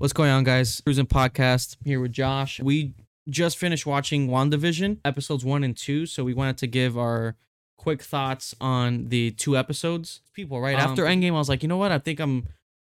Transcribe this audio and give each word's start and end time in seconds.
What's 0.00 0.14
going 0.14 0.30
on, 0.30 0.44
guys? 0.44 0.80
Cruising 0.80 1.04
Podcast 1.04 1.76
here 1.84 2.00
with 2.00 2.10
Josh. 2.12 2.58
We 2.58 2.94
just 3.28 3.58
finished 3.58 3.84
watching 3.84 4.28
WandaVision 4.28 5.00
episodes 5.04 5.44
one 5.44 5.62
and 5.62 5.76
two, 5.76 6.06
so 6.06 6.24
we 6.24 6.32
wanted 6.32 6.56
to 6.56 6.66
give 6.66 6.96
our 6.96 7.36
quick 7.76 8.00
thoughts 8.00 8.54
on 8.62 9.10
the 9.10 9.32
two 9.32 9.58
episodes. 9.58 10.22
People, 10.32 10.58
right 10.58 10.74
Um, 10.80 10.88
after 10.92 11.04
Endgame, 11.04 11.34
I 11.34 11.38
was 11.38 11.50
like, 11.50 11.62
you 11.62 11.68
know 11.68 11.76
what? 11.76 11.92
I 11.92 11.98
think 11.98 12.18
I'm. 12.18 12.48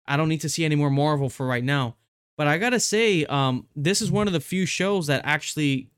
I 0.08 0.18
don't 0.18 0.30
need 0.30 0.42
to 0.42 0.50
see 0.50 0.66
any 0.66 0.74
more 0.74 0.90
Marvel 0.90 1.30
for 1.30 1.46
right 1.46 1.64
now. 1.64 1.96
But 2.38 2.48
I 2.48 2.58
gotta 2.58 2.80
say, 2.80 3.24
um, 3.26 3.68
this 3.76 4.02
is 4.02 4.10
one 4.12 4.26
of 4.26 4.34
the 4.34 4.40
few 4.40 4.66
shows 4.66 5.06
that 5.06 5.22
actually 5.26 5.92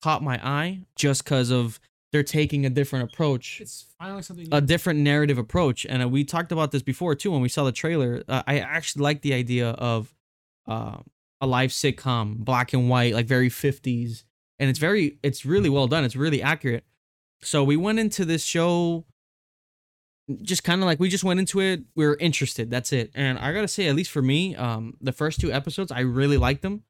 caught 0.00 0.22
my 0.22 0.40
eye 0.42 0.80
just 0.96 1.22
because 1.22 1.50
of 1.50 1.78
they're 2.12 2.22
taking 2.22 2.64
a 2.64 2.70
different 2.70 3.12
approach 3.12 3.60
It's 3.60 3.84
finally 3.98 4.22
something. 4.22 4.48
a 4.50 4.62
different 4.62 5.00
narrative 5.00 5.36
approach 5.36 5.84
and 5.86 6.02
uh, 6.02 6.08
we 6.08 6.24
talked 6.24 6.50
about 6.50 6.72
this 6.72 6.82
before 6.82 7.14
too 7.14 7.30
when 7.30 7.42
we 7.42 7.50
saw 7.50 7.62
the 7.64 7.70
trailer 7.70 8.24
uh, 8.26 8.42
i 8.48 8.58
actually 8.58 9.02
like 9.02 9.20
the 9.20 9.32
idea 9.34 9.70
of 9.72 10.12
uh, 10.66 10.98
a 11.40 11.46
live 11.46 11.70
sitcom 11.70 12.38
black 12.38 12.72
and 12.72 12.88
white 12.88 13.14
like 13.14 13.26
very 13.26 13.48
50s 13.48 14.24
and 14.60 14.68
it's 14.68 14.78
very 14.78 15.18
it's 15.22 15.44
really 15.44 15.70
well 15.70 15.88
done. 15.88 16.04
It's 16.04 16.14
really 16.14 16.42
accurate. 16.42 16.84
So 17.42 17.64
we 17.64 17.76
went 17.76 17.98
into 17.98 18.24
this 18.24 18.44
show 18.44 19.06
just 20.42 20.62
kind 20.62 20.80
of 20.80 20.86
like 20.86 21.00
we 21.00 21.08
just 21.08 21.24
went 21.24 21.40
into 21.40 21.60
it 21.60 21.80
we 21.96 22.06
were 22.06 22.16
interested. 22.20 22.70
That's 22.70 22.92
it. 22.92 23.10
And 23.14 23.38
i 23.38 23.52
gotta 23.52 23.66
say 23.66 23.88
at 23.88 23.96
least 23.96 24.12
for 24.12 24.22
me 24.22 24.54
um 24.54 24.94
the 25.00 25.12
first 25.12 25.40
two 25.40 25.50
episodes 25.50 25.90
i 25.90 26.00
really 26.00 26.36
liked 26.36 26.62
them. 26.62 26.84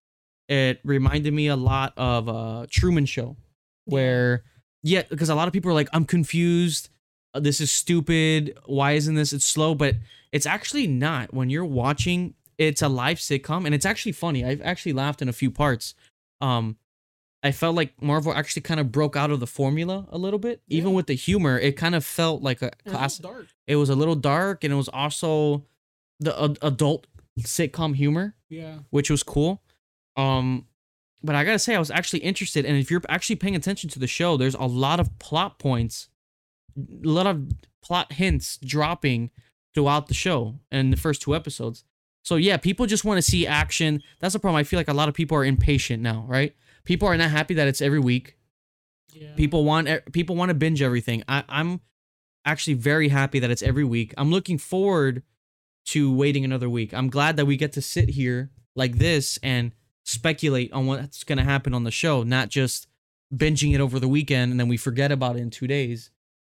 It 0.49 0.81
reminded 0.85 1.33
me 1.33 1.47
a 1.47 1.57
lot 1.57 1.95
of 1.97 2.29
uh 2.29 2.67
truman 2.69 3.07
show 3.07 3.37
where 3.85 4.43
yeah 4.83 5.03
because 5.09 5.31
a 5.31 5.35
lot 5.35 5.47
of 5.47 5.55
people 5.55 5.71
are 5.71 5.75
like 5.75 5.89
i'm 5.93 6.05
confused. 6.05 6.91
This 7.33 7.61
is 7.61 7.71
stupid. 7.71 8.59
Why 8.67 8.93
isn't 8.93 9.15
this? 9.15 9.33
It's 9.33 9.47
slow 9.47 9.77
but 9.77 9.95
it's 10.33 10.47
actually 10.47 10.89
not. 10.89 11.33
When 11.33 11.51
you're 11.51 11.65
watching 11.65 12.35
it's 12.69 12.83
a 12.83 12.89
live 12.89 13.19
sitcom 13.19 13.65
and 13.67 13.75
it's 13.75 13.87
actually 13.87 14.13
funny 14.13 14.45
i've 14.45 14.61
actually 14.63 14.93
laughed 14.93 15.21
in 15.23 15.29
a 15.29 15.33
few 15.33 15.51
parts 15.51 15.95
um 16.41 16.77
i 17.43 17.51
felt 17.51 17.75
like 17.75 17.91
marvel 18.03 18.33
actually 18.35 18.63
kind 18.63 18.79
of 18.81 18.93
broke 18.93 19.17
out 19.17 19.31
of 19.31 19.41
the 19.41 19.47
formula 19.47 20.07
a 20.11 20.19
little 20.19 20.39
bit 20.39 20.61
even 20.69 20.93
with 20.93 21.07
the 21.07 21.15
humor 21.15 21.59
it 21.59 21.77
kind 21.77 21.95
of 21.95 22.05
felt 22.05 22.43
like 22.43 22.61
a 22.63 22.67
And 22.67 22.75
it's 22.85 22.93
a 22.93 22.97
class 22.97 23.19
dark. 23.19 23.47
it 23.67 23.77
was 23.77 23.89
a 23.91 23.95
little 23.97 24.15
dark 24.15 24.63
and 24.65 24.73
it 24.73 24.77
was 24.77 24.89
also 24.89 25.65
the 26.21 26.33
ad- 26.45 26.59
adult 26.63 27.07
sitcom 27.41 27.97
humor 27.97 28.35
Yeah. 28.51 28.81
which 28.91 29.09
was 29.11 29.23
cool. 29.23 29.63
Um, 30.17 30.67
but 31.23 31.35
I 31.35 31.45
gotta 31.45 31.59
say, 31.59 31.75
I 31.75 31.79
was 31.79 31.91
actually 31.91 32.21
interested, 32.21 32.65
and 32.67 32.77
if 32.77 32.91
you're 32.91 33.01
actually 33.09 33.37
paying 33.37 33.55
attention 33.57 33.89
to 33.91 33.99
the 33.99 34.07
show, 34.07 34.37
there's 34.37 34.55
a 34.55 34.67
lot 34.67 35.01
of 35.01 35.19
plot 35.19 35.59
points, 35.59 36.09
a 36.77 37.09
lot 37.09 37.27
of 37.27 37.37
plot 37.83 38.13
hints 38.15 38.59
dropping 38.59 39.31
throughout 39.75 40.09
the 40.09 40.15
show 40.15 40.57
and 40.71 40.93
the 40.93 40.97
first 40.97 41.23
two 41.23 41.35
episodes. 41.35 41.85
So 42.23 42.37
yeah, 42.37 42.57
people 42.57 42.87
just 42.87 43.05
want 43.05 43.19
to 43.19 43.23
see 43.23 43.47
action. 43.47 44.03
That's 44.19 44.35
the 44.35 44.39
problem. 44.39 44.59
I 44.59 44.65
feel 44.65 44.79
like 44.79 44.89
a 44.89 44.95
lot 44.95 45.09
of 45.09 45.15
people 45.15 45.37
are 45.37 45.45
impatient 45.45 46.03
now, 46.03 46.25
right? 46.29 46.55
People 46.85 47.09
are 47.09 47.17
not 47.17 47.31
happy 47.31 47.55
that 47.55 47.69
it's 47.69 47.81
every 47.81 48.01
week. 48.01 48.37
Yeah. 49.13 49.35
People 49.37 49.65
want 49.65 49.89
people 50.13 50.37
want 50.37 50.51
to 50.51 50.55
binge 50.55 50.83
everything. 50.83 51.25
I, 51.29 51.45
I'm 51.49 51.81
actually 52.45 52.75
very 52.75 53.09
happy 53.09 53.39
that 53.39 53.51
it's 53.51 53.63
every 53.63 53.85
week. 53.85 54.15
I'm 54.17 54.31
looking 54.31 54.59
forward 54.59 55.23
to 55.87 56.15
waiting 56.15 56.45
another 56.45 56.69
week. 56.69 56.95
I'm 56.95 57.09
glad 57.09 57.37
that 57.37 57.47
we 57.47 57.57
get 57.57 57.73
to 57.73 57.83
sit 57.83 58.11
here 58.11 58.51
like 58.77 58.99
this 58.99 59.39
and 59.43 59.73
speculate 60.05 60.73
on 60.73 60.87
what's 60.87 61.25
going 61.25 61.39
to 61.39 61.45
happen 61.45 61.75
on 61.75 61.85
the 61.85 61.91
show, 61.91 62.23
not 62.23 62.49
just 62.49 62.87
binging 63.35 63.75
it 63.75 63.81
over 63.81 63.99
the 63.99 64.09
weekend 64.09 64.51
and 64.51 64.61
then 64.61 64.69
we 64.69 64.77
forget 64.77 65.13
about 65.13 65.37
it 65.37 65.41
in 65.41 65.51
two 65.51 65.67
days. 65.67 66.11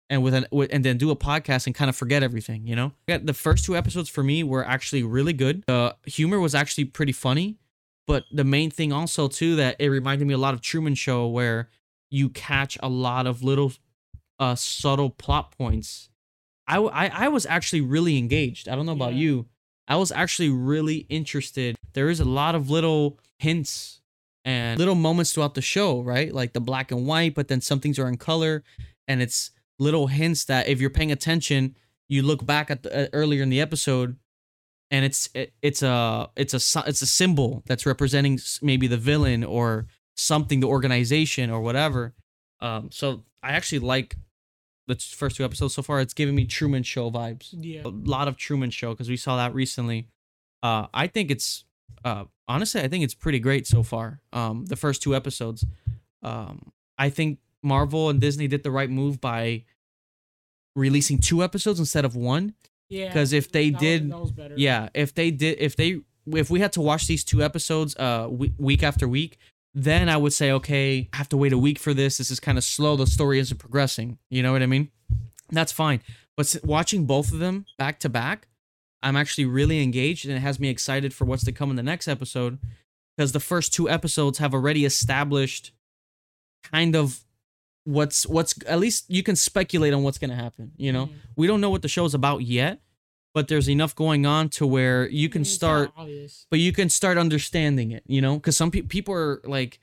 And 0.10 0.22
with 0.24 0.34
an 0.36 0.46
with, 0.52 0.70
and 0.72 0.86
then 0.86 0.98
do 0.98 1.10
a 1.10 1.16
podcast 1.16 1.66
and 1.66 1.74
kind 1.74 1.90
of 1.90 1.96
forget 1.96 2.22
everything, 2.22 2.68
you 2.68 2.76
know. 2.76 2.92
The 3.08 3.34
first 3.34 3.66
two 3.66 3.76
episodes 3.76 4.08
for 4.08 4.22
me 4.24 4.44
were 4.44 4.64
actually 4.66 5.02
really 5.04 5.34
good. 5.34 5.64
The 5.68 5.96
humor 6.06 6.40
was 6.40 6.54
actually 6.54 6.86
pretty 6.86 7.12
funny, 7.12 7.58
but 8.06 8.24
the 8.32 8.44
main 8.44 8.70
thing 8.70 8.94
also 8.94 9.28
too 9.28 9.56
that 9.56 9.78
it 9.80 9.90
reminded 9.90 10.28
me 10.28 10.36
a 10.36 10.38
lot 10.38 10.54
of 10.54 10.62
Truman 10.62 10.94
Show, 10.94 11.28
where 11.28 11.70
you 12.12 12.30
catch 12.30 12.78
a 12.84 12.88
lot 12.90 13.26
of 13.26 13.44
little 13.44 13.74
uh 14.38 14.54
subtle 14.54 15.10
plot 15.10 15.58
points 15.58 16.10
I 16.68 16.78
I 16.78 17.28
was 17.30 17.46
actually 17.46 17.82
really 17.82 18.18
engaged 18.18 18.68
i 18.68 18.76
don't 18.76 18.86
know 18.86 18.92
about 18.92 19.14
Yeah. 19.14 19.20
you 19.20 19.46
i 19.88 19.96
was 19.96 20.12
actually 20.12 20.50
really 20.50 21.06
interested 21.10 21.78
there 21.94 22.10
is 22.10 22.20
a 22.20 22.26
lot 22.26 22.54
of 22.54 22.70
little 22.70 23.18
hints 23.40 24.02
and 24.44 24.78
little 24.78 24.96
moments 24.96 25.32
throughout 25.34 25.56
the 25.56 25.62
show 25.62 26.02
right 26.02 26.34
like 26.34 26.52
the 26.54 26.60
black 26.60 26.92
and 26.92 27.08
white 27.08 27.34
but 27.34 27.48
then 27.48 27.62
some 27.62 27.80
things 27.80 27.98
are 27.98 28.08
in 28.10 28.18
color 28.18 28.64
and 29.08 29.22
it's 29.22 29.52
little 29.80 30.08
hints 30.08 30.46
that 30.46 30.68
if 30.68 30.80
you're 30.80 30.90
paying 30.90 31.12
attention 31.12 31.76
you 32.08 32.22
look 32.22 32.46
back 32.46 32.70
at 32.70 32.84
the 32.84 33.06
uh, 33.06 33.08
earlier 33.14 33.42
in 33.44 33.50
the 33.50 33.62
episode 33.62 34.18
and 34.92 35.04
it's 35.06 35.30
it, 35.34 35.54
it's 35.62 35.82
a 35.82 36.30
it's 36.36 36.54
a 36.54 36.84
it's 36.88 37.02
a 37.02 37.08
symbol 37.08 37.64
that's 37.66 37.86
representing 37.86 38.40
maybe 38.62 38.88
the 38.88 38.98
villain 38.98 39.44
or 39.44 39.88
something 40.16 40.60
the 40.60 40.68
organization 40.68 41.50
or 41.50 41.62
whatever. 41.62 42.14
Um 42.62 42.90
so 42.92 43.24
i 43.44 43.52
actually 43.52 43.80
like 43.80 44.16
the 44.88 44.96
first 44.96 45.36
two 45.36 45.44
episodes 45.44 45.74
so 45.74 45.82
far. 45.82 46.00
It's 46.00 46.14
giving 46.14 46.36
me 46.36 46.46
truman 46.46 46.84
show 46.84 47.10
vibes. 47.10 47.50
Yeah. 47.52 47.82
a 47.86 47.90
lot 47.90 48.28
of 48.28 48.38
truman 48.38 48.70
show 48.70 48.92
because 48.92 49.10
we 49.10 49.18
saw 49.18 49.38
that 49.38 49.54
recently. 49.54 50.08
Uh 50.62 50.88
i 50.94 51.08
think 51.08 51.32
it's 51.32 51.66
uh 52.04 52.26
honestly 52.48 52.82
i 52.82 52.88
think 52.88 53.04
it's 53.04 53.16
pretty 53.16 53.40
great 53.40 53.66
so 53.66 53.82
far 53.82 54.22
um 54.32 54.66
the 54.66 54.76
first 54.76 55.02
two 55.02 55.16
episodes. 55.16 55.66
Um 56.22 56.72
i 56.98 57.10
think 57.10 57.40
marvel 57.66 58.10
and 58.10 58.22
disney 58.22 58.48
did 58.48 58.64
the 58.64 58.72
right 58.72 58.90
move 58.90 59.20
by 59.20 59.64
releasing 60.76 61.18
two 61.18 61.44
episodes 61.44 61.80
instead 61.80 62.06
of 62.06 62.16
one 62.16 62.54
Yeah. 62.90 63.08
Because 63.08 63.34
if 63.34 63.52
they 63.52 63.72
that 63.72 63.80
did- 63.80 64.10
was 64.12 64.32
yeah, 64.58 64.90
if 64.94 65.14
they 65.16 65.32
did, 65.32 65.58
if 65.60 65.76
they, 65.76 66.02
if 66.28 66.50
we 66.52 66.60
had 66.60 66.72
to 66.74 66.82
watch 66.82 67.08
these 67.08 67.24
two 67.24 67.42
episodes, 67.42 67.96
uh, 67.96 68.28
we- 68.30 68.54
week 68.60 68.84
after 68.84 69.08
week, 69.08 69.38
then 69.74 70.08
I 70.08 70.18
would 70.18 70.34
say, 70.34 70.52
okay, 70.52 71.10
I 71.12 71.18
have 71.18 71.28
to 71.30 71.38
wait 71.38 71.52
a 71.52 71.58
week 71.58 71.80
for 71.80 71.94
this. 71.96 72.18
This 72.20 72.30
is 72.30 72.40
kind 72.40 72.58
of 72.60 72.64
slow. 72.64 72.96
The 72.96 73.08
story 73.08 73.40
isn't 73.40 73.58
progressing. 73.58 74.20
You 74.30 74.44
know 74.44 74.52
what 74.52 74.62
I 74.62 74.68
mean? 74.68 74.92
That's 75.50 75.72
fine. 75.72 76.02
But 76.38 76.56
watching 76.64 77.06
both 77.06 77.32
of 77.34 77.40
them 77.40 77.66
back 77.80 78.00
to 78.02 78.10
back, 78.10 78.48
I'm 79.02 79.16
actually 79.16 79.46
really 79.46 79.82
engaged, 79.82 80.26
and 80.26 80.36
it 80.38 80.42
has 80.42 80.60
me 80.60 80.70
excited 80.70 81.12
for 81.14 81.26
what's 81.26 81.44
to 81.46 81.52
come 81.52 81.72
in 81.72 81.76
the 81.78 81.84
next 81.84 82.08
episode, 82.08 82.60
because 83.18 83.32
the 83.32 83.40
first 83.40 83.74
two 83.74 83.90
episodes 83.90 84.38
have 84.38 84.54
already 84.54 84.86
established, 84.86 85.72
kind 86.72 86.96
of, 86.96 87.25
what's 87.86 88.28
what's 88.28 88.54
at 88.68 88.80
least 88.80 89.06
you 89.08 89.24
can 89.24 89.36
speculate 89.36 89.94
on 89.94 90.04
what's 90.04 90.18
gonna 90.18 90.36
happen. 90.36 90.72
You 90.78 90.92
know, 90.92 91.06
Mhm. 91.08 91.14
we 91.36 91.48
don't 91.48 91.62
know 91.62 91.70
what 91.70 91.82
the 91.82 91.88
show's 91.88 92.14
about 92.14 92.40
yet, 92.44 92.82
but 93.34 93.48
there's 93.48 93.70
enough 93.70 93.96
going 93.96 94.26
on 94.26 94.50
to 94.50 94.68
where 94.68 95.08
you 95.10 95.30
can 95.30 95.42
It's 95.44 95.52
start, 95.52 95.92
but 96.50 96.60
you 96.60 96.72
can 96.74 96.90
start 96.90 97.18
understanding 97.18 97.92
it, 97.92 98.04
you 98.08 98.22
know? 98.22 98.36
Because 98.36 98.58
some 98.58 98.72
pe- 98.72 98.82
people 98.82 99.14
are 99.14 99.42
like 99.46 99.80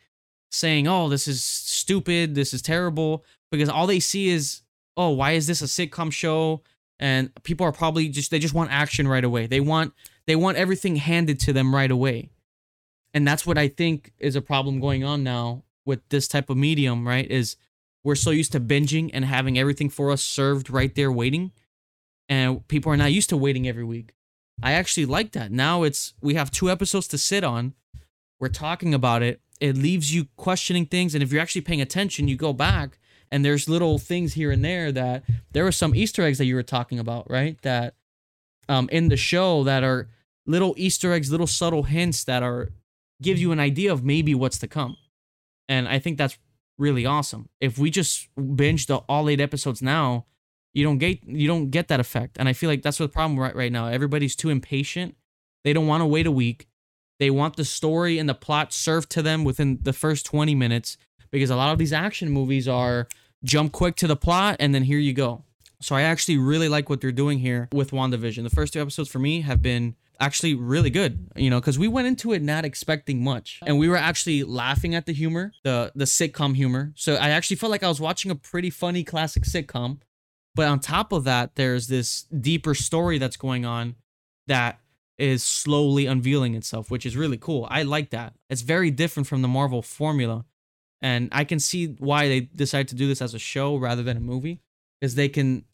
saying, 0.50 0.86
oh, 0.88 1.08
this 1.08 1.26
is 1.28 1.42
stupid, 1.42 2.34
this 2.34 2.52
is 2.52 2.60
terrible, 2.60 3.24
because 3.50 3.68
all 3.68 3.86
they 3.86 4.00
see 4.00 4.28
is, 4.28 4.62
oh, 4.96 5.10
why 5.10 5.32
is 5.32 5.46
this 5.46 5.62
a 5.62 5.66
sitcom 5.66 6.12
show? 6.12 6.62
And 7.00 7.30
people 7.42 7.64
are 7.66 7.72
probably 7.72 8.08
just, 8.08 8.30
they 8.30 8.38
just 8.38 8.52
want 8.54 8.70
action 8.70 9.08
right 9.08 9.24
away. 9.24 9.46
They 9.46 9.60
want, 9.60 9.94
they 10.26 10.36
want 10.36 10.56
everything 10.58 10.96
handed 10.96 11.40
to 11.40 11.52
them 11.52 11.74
right 11.74 11.90
away. 11.90 12.30
And 13.14 13.26
that's 13.26 13.46
what 13.46 13.58
I 13.58 13.68
think 13.68 14.12
is 14.18 14.36
a 14.36 14.42
problem 14.42 14.80
going 14.80 15.04
on 15.04 15.22
now 15.22 15.64
with 15.84 16.00
this 16.10 16.28
type 16.28 16.48
of 16.50 16.56
medium, 16.56 17.06
right? 17.06 17.28
Is 17.30 17.56
we're 18.04 18.14
so 18.14 18.30
used 18.30 18.52
to 18.52 18.60
binging 18.60 19.10
and 19.12 19.24
having 19.24 19.58
everything 19.58 19.88
for 19.88 20.10
us 20.10 20.22
served 20.22 20.70
right 20.70 20.94
there 20.94 21.12
waiting 21.12 21.52
and 22.28 22.66
people 22.68 22.92
are 22.92 22.96
not 22.96 23.12
used 23.12 23.28
to 23.30 23.36
waiting 23.36 23.68
every 23.68 23.84
week. 23.84 24.14
I 24.62 24.72
actually 24.72 25.06
like 25.06 25.32
that. 25.32 25.50
Now 25.50 25.82
it's 25.82 26.14
we 26.20 26.34
have 26.34 26.50
two 26.50 26.70
episodes 26.70 27.08
to 27.08 27.18
sit 27.18 27.44
on. 27.44 27.74
We're 28.40 28.48
talking 28.48 28.94
about 28.94 29.22
it. 29.22 29.40
It 29.60 29.76
leaves 29.76 30.14
you 30.14 30.26
questioning 30.36 30.86
things 30.86 31.14
and 31.14 31.22
if 31.22 31.32
you're 31.32 31.42
actually 31.42 31.62
paying 31.62 31.80
attention, 31.80 32.28
you 32.28 32.36
go 32.36 32.52
back 32.52 32.98
and 33.30 33.44
there's 33.44 33.68
little 33.68 33.98
things 33.98 34.34
here 34.34 34.50
and 34.50 34.64
there 34.64 34.92
that 34.92 35.24
there 35.52 35.64
were 35.64 35.72
some 35.72 35.94
Easter 35.94 36.22
eggs 36.22 36.38
that 36.38 36.46
you 36.46 36.54
were 36.54 36.62
talking 36.62 36.98
about, 36.98 37.30
right? 37.30 37.60
That 37.62 37.94
um 38.68 38.88
in 38.90 39.08
the 39.08 39.16
show 39.16 39.64
that 39.64 39.84
are 39.84 40.08
little 40.46 40.74
Easter 40.76 41.12
eggs, 41.12 41.30
little 41.30 41.46
subtle 41.46 41.84
hints 41.84 42.24
that 42.24 42.42
are 42.42 42.70
give 43.20 43.38
you 43.38 43.52
an 43.52 43.60
idea 43.60 43.92
of 43.92 44.04
maybe 44.04 44.34
what's 44.34 44.58
to 44.58 44.66
come. 44.66 44.96
And 45.68 45.88
I 45.88 45.98
think 45.98 46.18
that's 46.18 46.36
really 46.78 47.06
awesome. 47.06 47.48
If 47.60 47.78
we 47.78 47.90
just 47.90 48.28
binge 48.56 48.86
the 48.86 48.96
all 49.08 49.28
eight 49.28 49.40
episodes 49.40 49.82
now, 49.82 50.26
you 50.74 50.84
don't 50.84 50.98
get 50.98 51.22
you 51.26 51.46
don't 51.46 51.70
get 51.70 51.88
that 51.88 52.00
effect. 52.00 52.36
And 52.38 52.48
I 52.48 52.52
feel 52.52 52.70
like 52.70 52.82
that's 52.82 52.98
the 52.98 53.08
problem 53.08 53.38
right 53.38 53.54
right 53.54 53.72
now. 53.72 53.86
Everybody's 53.86 54.36
too 54.36 54.50
impatient. 54.50 55.16
They 55.64 55.72
don't 55.72 55.86
want 55.86 56.00
to 56.00 56.06
wait 56.06 56.26
a 56.26 56.30
week. 56.30 56.68
They 57.18 57.30
want 57.30 57.56
the 57.56 57.64
story 57.64 58.18
and 58.18 58.28
the 58.28 58.34
plot 58.34 58.72
served 58.72 59.10
to 59.10 59.22
them 59.22 59.44
within 59.44 59.78
the 59.82 59.92
first 59.92 60.26
20 60.26 60.54
minutes 60.54 60.96
because 61.30 61.50
a 61.50 61.56
lot 61.56 61.72
of 61.72 61.78
these 61.78 61.92
action 61.92 62.30
movies 62.30 62.66
are 62.66 63.06
jump 63.44 63.72
quick 63.72 63.96
to 63.96 64.06
the 64.06 64.16
plot 64.16 64.56
and 64.58 64.74
then 64.74 64.84
here 64.84 64.98
you 64.98 65.12
go. 65.12 65.44
So 65.80 65.94
I 65.94 66.02
actually 66.02 66.38
really 66.38 66.68
like 66.68 66.88
what 66.88 67.00
they're 67.00 67.12
doing 67.12 67.38
here 67.38 67.68
with 67.72 67.90
WandaVision. 67.90 68.44
The 68.44 68.50
first 68.50 68.72
two 68.72 68.80
episodes 68.80 69.08
for 69.08 69.18
me 69.18 69.40
have 69.42 69.60
been 69.62 69.96
actually 70.22 70.54
really 70.54 70.88
good, 70.88 71.28
you 71.34 71.50
know, 71.50 71.60
because 71.60 71.78
we 71.78 71.88
went 71.88 72.06
into 72.06 72.32
it 72.32 72.40
not 72.42 72.64
expecting 72.64 73.22
much. 73.22 73.58
And 73.66 73.76
we 73.76 73.88
were 73.88 73.96
actually 73.96 74.44
laughing 74.44 74.94
at 74.94 75.04
the 75.04 75.12
humor, 75.12 75.52
the 75.64 75.92
the 75.94 76.04
sitcom 76.04 76.54
humor. 76.54 76.92
So 76.94 77.16
I 77.16 77.30
actually 77.30 77.56
felt 77.56 77.72
like 77.72 77.82
I 77.82 77.88
was 77.88 78.00
watching 78.00 78.30
a 78.30 78.36
pretty 78.36 78.70
funny 78.70 79.02
classic 79.02 79.42
sitcom. 79.42 79.98
But 80.54 80.68
on 80.68 80.80
top 80.80 81.12
of 81.12 81.24
that, 81.24 81.56
there's 81.56 81.88
this 81.88 82.22
deeper 82.24 82.74
story 82.74 83.18
that's 83.18 83.36
going 83.36 83.64
on 83.64 83.96
that 84.46 84.78
is 85.18 85.42
slowly 85.42 86.06
unveiling 86.06 86.54
itself, 86.54 86.90
which 86.90 87.04
is 87.04 87.16
really 87.16 87.38
cool. 87.38 87.66
I 87.70 87.82
like 87.82 88.10
that. 88.10 88.34
It's 88.48 88.62
very 88.62 88.90
different 88.90 89.26
from 89.26 89.42
the 89.42 89.48
Marvel 89.48 89.82
formula. 89.82 90.44
And 91.00 91.30
I 91.32 91.44
can 91.44 91.58
see 91.58 91.96
why 91.98 92.28
they 92.28 92.40
decided 92.40 92.88
to 92.88 92.94
do 92.94 93.08
this 93.08 93.20
as 93.20 93.34
a 93.34 93.38
show 93.38 93.76
rather 93.76 94.02
than 94.02 94.16
a 94.16 94.20
movie, 94.20 94.60
is 95.00 95.14
they 95.14 95.28
can 95.28 95.64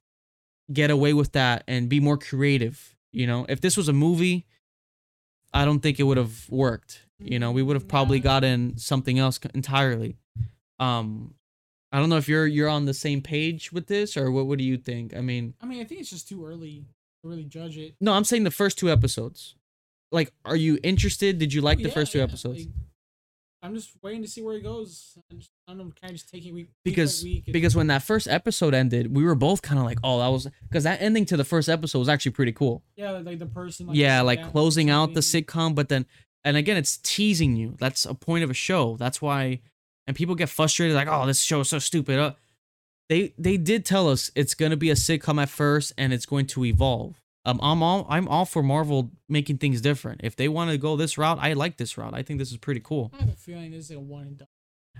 get 0.72 0.90
away 0.90 1.12
with 1.12 1.32
that 1.32 1.64
and 1.66 1.88
be 1.88 2.00
more 2.00 2.16
creative. 2.16 2.94
You 3.12 3.26
know, 3.26 3.46
if 3.48 3.60
this 3.60 3.76
was 3.76 3.88
a 3.88 3.92
movie, 3.92 4.46
I 5.52 5.64
don't 5.64 5.80
think 5.80 5.98
it 5.98 6.02
would 6.04 6.18
have 6.18 6.48
worked. 6.50 7.02
You 7.18 7.38
know, 7.38 7.50
we 7.52 7.62
would 7.62 7.74
have 7.74 7.88
probably 7.88 8.20
gotten 8.20 8.76
something 8.76 9.18
else 9.18 9.40
entirely. 9.54 10.16
Um, 10.78 11.34
I 11.90 11.98
don't 11.98 12.10
know 12.10 12.18
if 12.18 12.28
you're 12.28 12.46
you're 12.46 12.68
on 12.68 12.84
the 12.84 12.94
same 12.94 13.22
page 13.22 13.72
with 13.72 13.86
this 13.86 14.16
or 14.16 14.30
what. 14.30 14.46
What 14.46 14.58
do 14.58 14.64
you 14.64 14.76
think? 14.76 15.16
I 15.16 15.20
mean, 15.22 15.54
I 15.60 15.66
mean, 15.66 15.80
I 15.80 15.84
think 15.84 16.00
it's 16.00 16.10
just 16.10 16.28
too 16.28 16.44
early 16.46 16.84
to 17.22 17.28
really 17.28 17.44
judge 17.44 17.76
it. 17.78 17.94
no, 18.00 18.12
I'm 18.12 18.24
saying 18.24 18.44
the 18.44 18.50
first 18.50 18.78
two 18.78 18.90
episodes. 18.90 19.54
Like, 20.12 20.32
are 20.44 20.56
you 20.56 20.78
interested? 20.82 21.38
Did 21.38 21.52
you 21.52 21.60
like 21.60 21.78
the 21.78 21.88
Yeah, 21.88 21.94
first 21.94 22.12
two 22.12 22.18
yeah, 22.18 22.24
episodes? 22.24 22.60
like, 22.66 22.68
I'm 23.62 23.74
just 23.74 23.90
waiting 24.02 24.22
to 24.22 24.28
see 24.28 24.40
where 24.40 24.54
he 24.54 24.60
goes. 24.60 25.18
I'm 25.32 25.38
just, 25.38 25.50
I 25.66 25.72
don't 25.72 25.78
know, 25.78 25.92
kind 26.00 26.10
of 26.12 26.16
just 26.16 26.28
taking 26.30 26.54
week 26.54 26.66
week 26.66 26.74
because 26.84 27.24
week 27.24 27.44
and- 27.46 27.52
because 27.52 27.74
when 27.74 27.88
that 27.88 28.02
first 28.04 28.28
episode 28.28 28.72
ended, 28.74 29.14
we 29.16 29.24
were 29.24 29.34
both 29.34 29.62
kind 29.62 29.78
of 29.80 29.84
like, 29.84 29.98
oh, 30.04 30.18
that 30.20 30.28
was 30.28 30.46
because 30.68 30.84
that 30.84 31.02
ending 31.02 31.24
to 31.26 31.36
the 31.36 31.44
first 31.44 31.68
episode 31.68 31.98
was 31.98 32.08
actually 32.08 32.32
pretty 32.32 32.52
cool. 32.52 32.82
yeah, 32.96 33.10
like, 33.10 33.24
like 33.26 33.38
the 33.38 33.46
person. 33.46 33.86
Like, 33.88 33.96
yeah, 33.96 34.20
like 34.22 34.50
closing 34.52 34.90
out 34.90 35.14
the 35.14 35.20
sitcom, 35.20 35.74
but 35.74 35.88
then 35.88 36.06
and 36.44 36.56
again, 36.56 36.76
it's 36.76 36.98
teasing 36.98 37.56
you. 37.56 37.76
That's 37.80 38.04
a 38.06 38.14
point 38.14 38.44
of 38.44 38.50
a 38.50 38.54
show. 38.54 38.96
That's 38.96 39.20
why, 39.20 39.60
and 40.06 40.16
people 40.16 40.36
get 40.36 40.48
frustrated, 40.48 40.94
like, 40.94 41.08
oh, 41.08 41.26
this 41.26 41.42
show 41.42 41.60
is 41.60 41.68
so 41.68 41.80
stupid. 41.80 42.18
Uh, 42.18 42.32
they 43.08 43.34
they 43.38 43.56
did 43.56 43.84
tell 43.84 44.08
us 44.08 44.30
it's 44.36 44.54
gonna 44.54 44.76
be 44.76 44.90
a 44.90 44.94
sitcom 44.94 45.42
at 45.42 45.48
first, 45.48 45.92
and 45.98 46.12
it's 46.12 46.26
going 46.26 46.46
to 46.46 46.64
evolve. 46.64 47.20
Um, 47.48 47.58
I'm 47.62 47.82
all 47.82 48.06
I'm 48.10 48.28
all 48.28 48.44
for 48.44 48.62
Marvel 48.62 49.10
making 49.26 49.56
things 49.56 49.80
different. 49.80 50.20
If 50.22 50.36
they 50.36 50.48
want 50.48 50.70
to 50.70 50.76
go 50.76 50.96
this 50.96 51.16
route, 51.16 51.38
I 51.40 51.54
like 51.54 51.78
this 51.78 51.96
route. 51.96 52.12
I 52.12 52.22
think 52.22 52.38
this 52.38 52.50
is 52.50 52.58
pretty 52.58 52.80
cool. 52.80 53.10
I 53.14 53.20
have 53.20 53.30
a 53.30 53.32
feeling 53.32 53.70
this 53.70 53.86
is 53.86 53.96
a 53.96 54.00
one 54.00 54.22
and 54.24 54.38
done. 54.38 54.48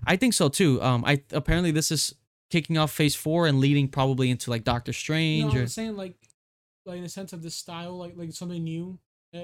I 0.07 0.17
think 0.17 0.33
so 0.33 0.49
too. 0.49 0.81
Um, 0.81 1.05
I 1.05 1.23
apparently 1.33 1.73
this 1.73 1.91
is 1.91 2.15
kicking 2.51 2.79
off 2.79 2.91
Phase 2.91 3.15
Four 3.15 3.47
and 3.47 3.61
leading 3.61 3.87
probably 3.89 4.31
into 4.31 4.49
like 4.51 4.65
Doctor 4.65 4.95
Strange. 4.95 5.55
or, 5.55 5.61
I'm 5.61 5.67
saying 5.67 5.97
like, 5.97 6.15
like 6.87 6.97
in 6.97 7.03
the 7.03 7.09
sense 7.11 7.35
of 7.35 7.43
the 7.43 7.51
style, 7.51 7.99
like 7.99 8.15
like 8.17 8.33
something 8.33 8.65
new. 8.65 8.99
Uh, 9.35 9.41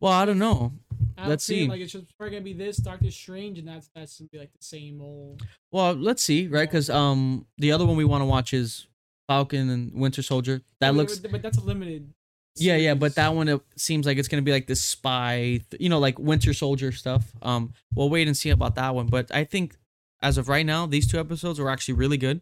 well, 0.00 0.12
I 0.14 0.24
don't 0.24 0.38
know. 0.38 0.72
I'm 1.18 1.28
Let's 1.28 1.44
see. 1.44 1.68
Like 1.68 1.82
it's 1.82 1.92
just 1.92 2.16
probably 2.16 2.36
gonna 2.36 2.44
be 2.44 2.54
this 2.54 2.78
Doctor 2.78 3.10
Strange, 3.10 3.58
and 3.58 3.68
that's 3.68 3.90
that's 3.94 4.18
gonna 4.18 4.30
be 4.32 4.38
like 4.38 4.52
the 4.52 4.64
same 4.64 5.02
old. 5.02 5.42
Well, 5.72 5.92
let's 5.92 6.22
see, 6.22 6.48
right? 6.48 6.66
Because 6.66 6.88
um, 6.88 7.44
the 7.58 7.72
other 7.72 7.84
one 7.84 7.96
we 7.96 8.06
want 8.06 8.22
to 8.22 8.26
watch 8.26 8.54
is 8.54 8.86
Falcon 9.28 9.68
and 9.68 9.92
Winter 9.92 10.22
Soldier. 10.22 10.62
That 10.80 10.92
But- 10.92 10.96
looks, 10.96 11.18
but 11.18 11.42
that's 11.42 11.58
a 11.58 11.62
limited. 11.62 12.14
Yeah, 12.56 12.76
yeah. 12.76 12.94
But 12.94 13.14
that 13.14 13.34
one 13.34 13.48
it 13.48 13.60
seems 13.76 14.06
like 14.06 14.18
it's 14.18 14.28
gonna 14.28 14.42
be 14.42 14.52
like 14.52 14.66
this 14.66 14.80
spy, 14.82 15.60
th- 15.70 15.80
you 15.80 15.88
know, 15.88 15.98
like 15.98 16.18
Winter 16.18 16.52
Soldier 16.52 16.92
stuff. 16.92 17.32
Um, 17.42 17.72
we'll 17.94 18.10
wait 18.10 18.26
and 18.26 18.36
see 18.36 18.50
about 18.50 18.74
that 18.76 18.94
one. 18.94 19.06
But 19.06 19.34
I 19.34 19.44
think 19.44 19.76
as 20.22 20.36
of 20.38 20.48
right 20.48 20.66
now, 20.66 20.86
these 20.86 21.06
two 21.10 21.18
episodes 21.18 21.58
are 21.60 21.68
actually 21.68 21.94
really 21.94 22.16
good. 22.18 22.40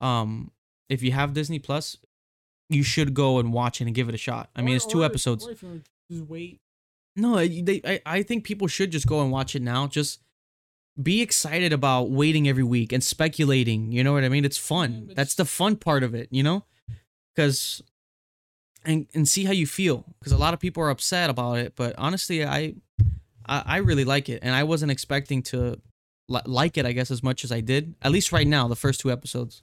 Um, 0.00 0.50
if 0.88 1.02
you 1.02 1.12
have 1.12 1.32
Disney 1.34 1.58
Plus, 1.58 1.96
you 2.68 2.82
should 2.82 3.14
go 3.14 3.38
and 3.38 3.52
watch 3.52 3.80
it 3.80 3.84
and 3.86 3.94
give 3.94 4.08
it 4.08 4.14
a 4.14 4.18
shot. 4.18 4.50
I 4.56 4.62
mean, 4.62 4.74
Or- 4.74 4.76
it's 4.76 4.86
two 4.86 5.04
episodes. 5.04 5.46
Just 6.10 6.26
wait. 6.28 6.60
No, 7.14 7.36
they. 7.36 7.80
I, 7.84 8.00
I 8.06 8.22
think 8.22 8.44
people 8.44 8.66
should 8.68 8.90
just 8.90 9.06
go 9.06 9.20
and 9.22 9.30
watch 9.30 9.54
it 9.54 9.60
now. 9.62 9.86
Just 9.86 10.20
be 11.00 11.20
excited 11.22 11.72
about 11.72 12.10
waiting 12.10 12.48
every 12.48 12.62
week 12.62 12.92
and 12.92 13.02
speculating. 13.04 13.92
You 13.92 14.02
know 14.04 14.12
what 14.14 14.24
I 14.24 14.28
mean? 14.30 14.44
It's 14.44 14.56
fun. 14.58 15.04
but 15.08 15.16
That's 15.16 15.34
the 15.34 15.44
fun 15.44 15.76
part 15.76 16.02
of 16.04 16.14
it. 16.14 16.28
You 16.30 16.42
know, 16.42 16.64
because 17.34 17.82
and 18.84 19.06
and 19.14 19.28
see 19.28 19.44
how 19.44 19.52
you 19.52 19.66
feel. 19.66 20.04
Because 20.18 20.32
a 20.32 20.38
lot 20.38 20.54
of 20.54 20.60
people 20.60 20.82
are 20.82 20.90
upset 20.90 21.30
about 21.30 21.58
it, 21.58 21.74
but 21.76 21.94
honestly, 21.98 22.44
I 22.44 22.74
I, 23.46 23.62
I 23.66 23.76
really 23.78 24.04
like 24.04 24.28
it, 24.28 24.40
and 24.42 24.54
I 24.54 24.64
wasn't 24.64 24.92
expecting 24.92 25.42
to 25.44 25.80
li- 26.28 26.40
like 26.46 26.76
it. 26.76 26.86
I 26.86 26.92
guess 26.92 27.10
as 27.10 27.22
much 27.22 27.44
as 27.44 27.52
I 27.52 27.60
did. 27.60 27.94
At 28.02 28.12
least 28.12 28.32
right 28.32 28.46
now, 28.46 28.68
the 28.68 28.76
first 28.76 29.00
two 29.00 29.10
episodes. 29.10 29.62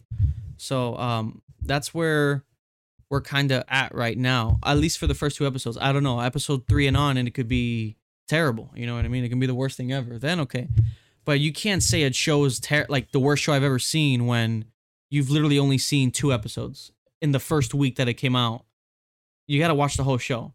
So 0.57 0.95
um, 0.97 1.41
that's 1.61 1.93
where 1.93 2.43
we're 3.09 3.21
kind 3.21 3.51
of 3.51 3.63
at 3.67 3.93
right 3.95 4.17
now. 4.17 4.59
At 4.63 4.77
least 4.77 4.99
for 4.99 5.07
the 5.07 5.15
first 5.15 5.37
two 5.37 5.47
episodes. 5.47 5.77
I 5.79 5.91
don't 5.91 6.03
know. 6.03 6.19
Episode 6.19 6.67
three 6.67 6.87
and 6.87 6.97
on, 6.97 7.17
and 7.17 7.27
it 7.27 7.31
could 7.31 7.47
be 7.47 7.97
terrible. 8.27 8.71
You 8.75 8.85
know 8.85 8.95
what 8.95 9.05
I 9.05 9.07
mean? 9.07 9.23
It 9.23 9.29
can 9.29 9.39
be 9.39 9.47
the 9.47 9.55
worst 9.55 9.77
thing 9.77 9.91
ever. 9.91 10.17
Then 10.17 10.39
okay, 10.41 10.67
but 11.25 11.39
you 11.39 11.51
can't 11.51 11.83
say 11.83 12.03
a 12.03 12.13
show 12.13 12.45
is 12.45 12.59
ter- 12.59 12.85
like 12.89 13.11
the 13.11 13.19
worst 13.19 13.43
show 13.43 13.53
I've 13.53 13.63
ever 13.63 13.79
seen 13.79 14.25
when 14.25 14.65
you've 15.09 15.29
literally 15.29 15.59
only 15.59 15.77
seen 15.77 16.11
two 16.11 16.31
episodes 16.31 16.91
in 17.21 17.31
the 17.31 17.39
first 17.39 17.73
week 17.73 17.95
that 17.97 18.07
it 18.07 18.13
came 18.15 18.35
out. 18.35 18.65
You 19.49 19.59
got 19.59 19.69
to 19.69 19.73
watch 19.73 19.97
the 19.97 20.03
whole 20.03 20.19
show. 20.19 20.53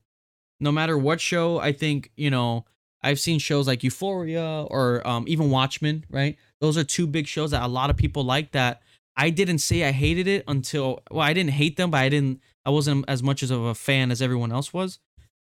No 0.60 0.70
matter 0.70 0.96
what 0.96 1.20
show, 1.20 1.58
I 1.58 1.72
think 1.72 2.12
you 2.16 2.30
know. 2.30 2.64
I've 3.02 3.20
seen 3.20 3.38
shows 3.38 3.66
like 3.66 3.84
Euphoria 3.84 4.62
or 4.62 5.06
um, 5.06 5.26
even 5.28 5.50
Watchmen. 5.50 6.06
Right? 6.08 6.38
Those 6.60 6.78
are 6.78 6.84
two 6.84 7.06
big 7.06 7.26
shows 7.26 7.50
that 7.50 7.62
a 7.62 7.68
lot 7.68 7.90
of 7.90 7.96
people 7.96 8.24
like. 8.24 8.52
That 8.52 8.80
I 9.16 9.30
didn't 9.30 9.58
say 9.58 9.84
I 9.84 9.90
hated 9.90 10.26
it 10.28 10.44
until 10.48 11.02
well, 11.10 11.20
I 11.20 11.32
didn't 11.32 11.50
hate 11.50 11.76
them, 11.76 11.90
but 11.90 11.98
I 11.98 12.08
didn't. 12.08 12.40
I 12.64 12.70
wasn't 12.70 13.04
as 13.08 13.22
much 13.22 13.42
of 13.42 13.50
a 13.50 13.74
fan 13.74 14.10
as 14.10 14.22
everyone 14.22 14.52
else 14.52 14.72
was. 14.72 15.00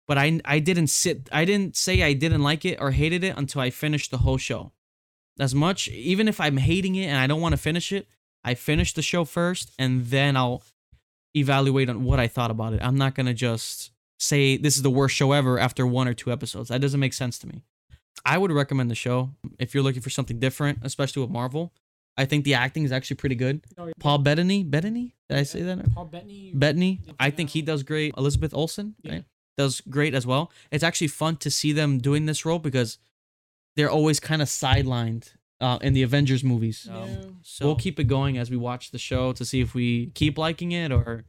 But 0.07 0.17
I 0.17 0.39
I 0.45 0.59
didn't 0.59 0.87
sit. 0.87 1.27
I 1.31 1.43
didn't 1.43 1.75
say 1.75 2.03
I 2.03 2.13
didn't 2.13 2.43
like 2.43 2.63
it 2.63 2.79
or 2.79 2.91
hated 2.91 3.23
it 3.23 3.35
until 3.35 3.61
I 3.61 3.71
finished 3.71 4.11
the 4.11 4.19
whole 4.19 4.37
show. 4.37 4.71
As 5.39 5.55
much, 5.55 5.87
even 5.87 6.27
if 6.27 6.39
I'm 6.39 6.57
hating 6.57 6.95
it 6.95 7.07
and 7.07 7.17
I 7.17 7.25
don't 7.25 7.41
want 7.41 7.53
to 7.53 7.57
finish 7.57 7.91
it, 7.91 8.07
I 8.43 8.53
finish 8.53 8.93
the 8.93 9.01
show 9.01 9.25
first, 9.25 9.71
and 9.79 10.05
then 10.05 10.37
I'll 10.37 10.63
evaluate 11.35 11.89
on 11.89 12.03
what 12.03 12.19
I 12.19 12.27
thought 12.27 12.51
about 12.51 12.73
it. 12.73 12.81
I'm 12.83 12.97
not 12.97 13.15
gonna 13.15 13.33
just 13.33 13.91
say 14.19 14.57
this 14.57 14.75
is 14.77 14.83
the 14.83 14.89
worst 14.89 15.15
show 15.15 15.31
ever 15.31 15.57
after 15.59 15.85
one 15.87 16.07
or 16.07 16.13
two 16.13 16.31
episodes. 16.31 16.69
That 16.69 16.81
doesn't 16.81 16.99
make 16.99 17.13
sense 17.13 17.39
to 17.39 17.47
me. 17.47 17.63
I 18.25 18.37
would 18.37 18.51
recommend 18.51 18.91
the 18.91 18.95
show 18.95 19.31
if 19.57 19.73
you're 19.73 19.83
looking 19.83 20.01
for 20.01 20.09
something 20.11 20.39
different, 20.39 20.79
especially 20.83 21.21
with 21.23 21.31
Marvel. 21.31 21.73
I 22.17 22.25
think 22.25 22.43
the 22.43 22.53
acting 22.53 22.83
is 22.83 22.91
actually 22.91 23.15
pretty 23.15 23.35
good. 23.35 23.61
Oh, 23.77 23.85
yeah. 23.87 23.93
Paul 23.99 24.19
Bettany, 24.19 24.63
Bettany, 24.63 25.15
did 25.29 25.37
I 25.39 25.43
say 25.43 25.61
that? 25.63 25.91
Paul 25.93 26.05
Bettany. 26.05 26.51
Bettany, 26.53 26.99
I 27.19 27.29
think 27.31 27.49
he 27.51 27.61
does 27.61 27.83
great. 27.83 28.13
Elizabeth 28.17 28.53
Olsen, 28.53 28.95
Yeah. 29.01 29.11
right? 29.13 29.25
Does 29.57 29.81
great 29.81 30.13
as 30.13 30.27
well. 30.27 30.51
It's 30.71 30.83
actually 30.83 31.07
fun 31.07 31.37
to 31.37 31.49
see 31.49 31.71
them 31.71 31.97
doing 31.99 32.25
this 32.25 32.45
role 32.45 32.59
because 32.59 32.97
they're 33.75 33.89
always 33.89 34.19
kind 34.19 34.41
of 34.41 34.49
sidelined 34.49 35.33
uh, 35.61 35.77
in 35.81 35.93
the 35.93 36.03
Avengers 36.03 36.43
movies. 36.43 36.87
Um, 36.91 37.09
Yeah. 37.09 37.15
so 37.43 37.65
we'll 37.65 37.75
keep 37.75 37.99
it 37.99 38.05
going 38.05 38.37
as 38.37 38.49
we 38.51 38.57
watch 38.57 38.91
the 38.91 38.97
show 38.97 39.31
to 39.33 39.45
see 39.45 39.61
if 39.61 39.73
we 39.73 40.07
keep 40.15 40.37
liking 40.37 40.71
it 40.73 40.91
or 40.91 41.23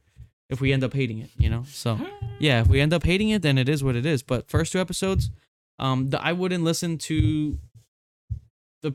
if 0.49 0.59
we 0.59 0.73
end 0.73 0.83
up 0.83 0.93
hating 0.93 1.19
it. 1.19 1.29
You 1.37 1.49
know, 1.49 1.63
so 1.67 1.97
yeah, 2.39 2.61
if 2.61 2.67
we 2.67 2.81
end 2.81 2.93
up 2.93 3.03
hating 3.03 3.29
it, 3.29 3.41
then 3.41 3.57
it 3.57 3.69
is 3.69 3.83
what 3.83 3.95
it 3.95 4.05
is. 4.05 4.23
But 4.23 4.49
first 4.49 4.71
two 4.73 4.79
episodes, 4.79 5.29
um, 5.79 6.09
the, 6.09 6.21
I 6.21 6.33
wouldn't 6.33 6.63
listen 6.63 6.97
to 7.09 7.57
the 8.81 8.93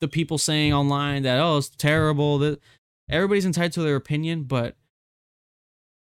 the 0.00 0.08
people 0.08 0.38
saying 0.38 0.72
online 0.72 1.22
that 1.24 1.38
oh 1.40 1.58
it's 1.58 1.68
terrible. 1.70 2.38
That 2.38 2.60
everybody's 3.08 3.44
entitled 3.46 3.72
to 3.72 3.82
their 3.82 3.96
opinion, 3.96 4.44
but 4.44 4.76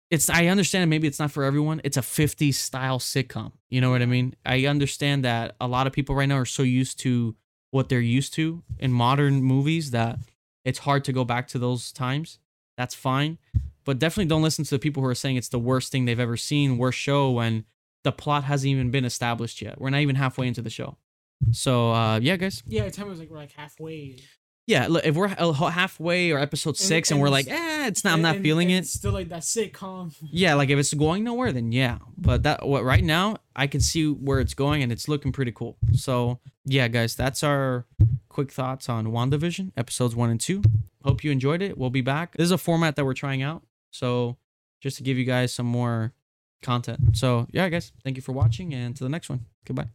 it's 0.10 0.30
I 0.30 0.48
understand 0.48 0.89
maybe 0.89 1.08
it's 1.08 1.20
not 1.20 1.32
for 1.32 1.44
everyone. 1.44 1.82
It's 1.84 1.98
a 1.98 2.01
50s 2.01 2.53
style 2.56 3.00
sitcom. 3.00 3.51
You 3.70 3.82
know 3.82 3.89
what 3.92 4.01
I 4.01 4.06
mean? 4.06 4.36
I 4.46 4.65
understand 4.65 5.25
that 5.25 5.56
a 5.60 5.68
lot 5.68 5.86
of 5.88 5.92
people 5.94 6.15
right 6.15 6.30
now 6.30 6.38
are 6.38 6.46
so 6.46 6.63
used 6.63 7.00
to 7.00 7.36
what 7.72 7.90
they're 7.90 8.00
used 8.00 8.34
to 8.34 8.64
in 8.80 8.92
modern 8.92 9.42
movies 9.44 9.92
that 9.92 10.20
it's 10.66 10.80
hard 10.80 11.04
to 11.06 11.14
go 11.14 11.24
back 11.24 11.48
to 11.50 11.60
those 11.60 11.92
times. 11.92 12.40
That's 12.78 12.96
fine. 12.96 13.38
But 13.86 14.00
definitely 14.00 14.26
don't 14.26 14.42
listen 14.42 14.66
to 14.66 14.72
the 14.72 14.80
people 14.80 15.02
who 15.02 15.10
are 15.10 15.16
saying 15.16 15.38
it's 15.38 15.50
the 15.50 15.60
worst 15.60 15.92
thing 15.92 16.06
they've 16.06 16.20
ever 16.20 16.38
seen, 16.38 16.78
worst 16.78 17.00
show 17.00 17.32
when 17.32 17.66
the 18.04 18.12
plot 18.12 18.44
hasn't 18.44 18.70
even 18.70 18.92
been 18.92 19.06
established 19.06 19.62
yet. 19.62 19.80
We're 19.80 19.90
not 19.90 20.02
even 20.02 20.16
halfway 20.16 20.48
into 20.48 20.62
the 20.62 20.70
show. 20.70 20.98
So 21.52 21.92
uh 21.92 22.20
yeah, 22.20 22.36
guys. 22.36 22.64
Yeah, 22.66 22.90
time 22.90 23.08
was 23.08 23.20
like 23.20 23.30
we're 23.30 23.38
like 23.38 23.52
halfway. 23.52 24.18
Yeah, 24.68 24.88
look, 24.90 25.06
if 25.06 25.16
we're 25.16 25.30
halfway 25.30 26.32
or 26.32 26.40
episode 26.40 26.76
six 26.76 27.10
and, 27.10 27.16
and 27.16 27.22
we're 27.24 27.30
like, 27.30 27.48
eh, 27.48 27.88
it's 27.88 28.04
not, 28.04 28.14
I'm 28.14 28.22
not 28.22 28.36
and- 28.36 28.44
feeling 28.44 28.68
and 28.68 28.76
it. 28.76 28.80
it's 28.80 28.92
Still 28.94 29.14
like 29.14 29.30
that 29.30 29.44
sitcom. 29.44 30.14
Yeah, 30.30 30.56
like 30.56 30.70
if 30.70 30.78
it's 30.78 30.94
going 30.94 31.24
nowhere, 31.24 31.54
then 31.54 31.72
yeah. 31.72 32.00
But 32.18 32.44
that 32.44 32.68
what 32.68 32.84
right 32.84 33.04
now 33.04 33.38
I 33.56 33.68
can 33.68 33.80
see 33.80 34.08
where 34.12 34.42
it's 34.42 34.54
going 34.54 34.84
and 34.84 34.92
it's 34.92 35.08
looking 35.08 35.32
pretty 35.32 35.54
cool. 35.54 35.78
So 35.94 36.40
yeah, 36.66 36.90
guys, 36.90 37.16
that's 37.16 37.44
our 37.44 37.86
quick 38.28 38.52
thoughts 38.52 38.90
on 38.90 39.08
WandaVision 39.08 39.72
episodes 39.78 40.16
one 40.18 40.30
and 40.30 40.40
two. 40.40 40.62
Hope 41.04 41.24
you 41.24 41.32
enjoyed 41.32 41.62
it. 41.62 41.78
We'll 41.78 41.90
be 41.90 42.02
back. 42.02 42.36
This 42.36 42.46
is 42.46 42.52
a 42.52 42.58
format 42.58 42.98
that 42.98 43.06
we're 43.06 43.14
trying 43.14 43.42
out. 43.42 43.64
So 43.92 44.36
just 44.82 44.98
to 44.98 45.04
give 45.04 45.18
you 45.18 45.24
guys 45.24 45.54
some 45.54 45.66
more 45.66 46.12
content. 46.62 47.16
So 47.16 47.48
yeah, 47.52 47.70
guys, 47.70 47.94
thank 48.04 48.18
you 48.18 48.22
for 48.22 48.34
watching 48.34 48.74
and 48.74 48.94
to 48.98 49.04
the 49.06 49.10
next 49.10 49.30
one. 49.30 49.46
Goodbye. 49.66 49.88